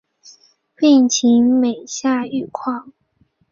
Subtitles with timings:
[0.73, 2.91] 病情每下愈况